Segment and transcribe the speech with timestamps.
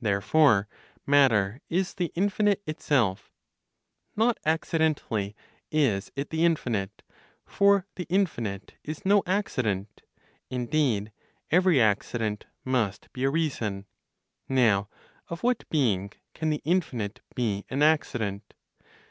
[0.00, 0.66] Therefore
[1.06, 3.30] matter is the infinite itself.
[4.16, 5.36] Not accidentally
[5.70, 7.02] is it the infinite;
[7.44, 10.00] for the infinite is no accident.
[10.48, 11.12] Indeed,
[11.50, 13.84] every accident must be a reason;
[14.48, 14.88] now
[15.28, 18.54] of what being can the infinite be an accident?